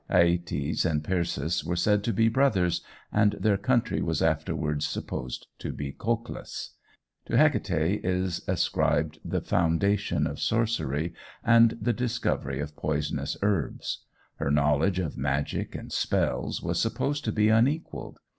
Æëtes 0.09 0.83
and 0.83 1.03
Perses 1.03 1.63
were 1.63 1.75
said 1.75 2.03
to 2.05 2.11
be 2.11 2.27
brothers, 2.27 2.81
and 3.11 3.33
their 3.33 3.55
country 3.55 4.01
was 4.01 4.19
afterwards 4.19 4.87
supposed 4.87 5.45
to 5.59 5.71
be 5.71 5.91
Colchis. 5.93 6.71
To 7.27 7.37
Hecate 7.37 8.03
is 8.03 8.41
ascribed 8.47 9.19
the 9.23 9.41
foundation 9.41 10.25
of 10.25 10.39
sorcery 10.39 11.13
and 11.43 11.77
the 11.79 11.93
discovery 11.93 12.59
of 12.59 12.75
poisonous 12.75 13.37
herbs. 13.43 14.03
Her 14.37 14.49
knowledge 14.49 14.97
of 14.97 15.19
magic 15.19 15.75
and 15.75 15.91
spells 15.91 16.63
was 16.63 16.81
supposed 16.81 17.23
to 17.25 17.31
be 17.31 17.49
unequalled. 17.49 18.17